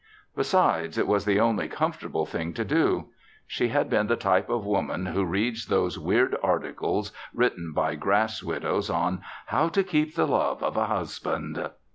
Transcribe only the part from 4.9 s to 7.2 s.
who reads those weird articles